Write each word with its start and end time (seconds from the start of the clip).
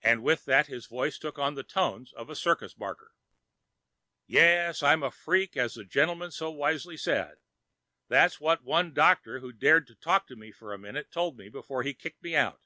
And 0.00 0.22
with 0.22 0.44
that 0.44 0.68
his 0.68 0.86
voice 0.86 1.18
took 1.18 1.36
on 1.36 1.56
the 1.56 1.64
tones 1.64 2.12
of 2.12 2.30
a 2.30 2.36
circus 2.36 2.72
barker. 2.72 3.16
"Yes, 4.28 4.80
I'm 4.80 5.02
a 5.02 5.10
freak, 5.10 5.56
as 5.56 5.74
the 5.74 5.84
gentleman 5.84 6.30
so 6.30 6.52
wisely 6.52 6.96
said. 6.96 7.38
That's 8.06 8.38
what 8.38 8.62
one 8.62 8.94
doctor 8.94 9.40
who 9.40 9.50
dared 9.50 9.90
talk 10.00 10.28
with 10.28 10.38
me 10.38 10.52
for 10.52 10.72
a 10.72 10.78
minute 10.78 11.10
told 11.10 11.36
me 11.36 11.48
before 11.48 11.82
he 11.82 11.94
kicked 11.94 12.22
me 12.22 12.36
out. 12.36 12.60